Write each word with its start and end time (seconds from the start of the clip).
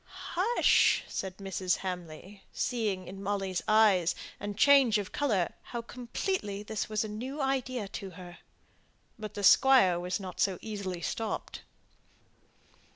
"Hush," 0.33 1.03
said 1.07 1.37
Mrs. 1.37 1.75
Hamley, 1.77 2.41
seeing 2.51 3.07
in 3.07 3.21
Molly's 3.21 3.61
eyes 3.67 4.15
and 4.39 4.57
change 4.57 4.97
of 4.97 5.11
colour 5.11 5.53
how 5.61 5.83
completely 5.83 6.63
this 6.63 6.89
was 6.89 7.03
a 7.03 7.07
new 7.07 7.39
idea 7.39 7.87
to 7.89 8.09
her. 8.09 8.39
But 9.19 9.35
the 9.35 9.43
squire 9.43 9.99
was 9.99 10.19
not 10.19 10.39
so 10.39 10.57
easily 10.59 11.01
stopped. 11.03 11.61